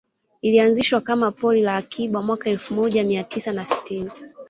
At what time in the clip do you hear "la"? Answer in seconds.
1.61-1.75